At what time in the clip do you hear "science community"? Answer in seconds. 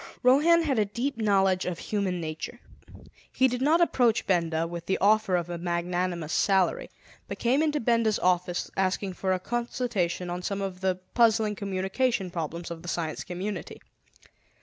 12.89-13.79